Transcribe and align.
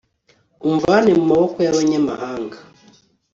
umvane 0.69 1.09
mu 1.17 1.23
maboko 1.31 1.57
y'abanyamahanga 1.65 2.57